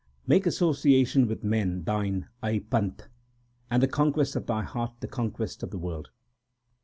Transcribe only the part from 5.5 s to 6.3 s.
of the world.